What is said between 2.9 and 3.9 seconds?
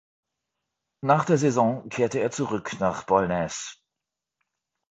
Bollnäs.